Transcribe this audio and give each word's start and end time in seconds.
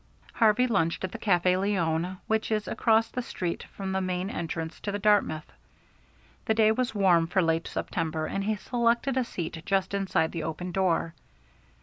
Harvey 0.33 0.65
lunched 0.65 1.03
at 1.03 1.11
the 1.11 1.19
Cafe 1.19 1.55
Lyon, 1.55 2.17
which 2.25 2.51
is 2.51 2.67
across 2.67 3.09
the 3.09 3.21
street 3.21 3.65
from 3.75 3.91
the 3.91 4.01
main 4.01 4.31
entrance 4.31 4.79
to 4.79 4.91
the 4.91 4.97
Dartmouth. 4.97 5.45
The 6.45 6.55
day 6.55 6.71
was 6.71 6.95
warm 6.95 7.27
for 7.27 7.43
late 7.43 7.67
September, 7.67 8.25
and 8.25 8.45
he 8.45 8.55
selected 8.55 9.15
a 9.15 9.23
seat 9.23 9.61
just 9.63 9.93
inside 9.93 10.31
the 10.31 10.41
open 10.41 10.71
door. 10.71 11.13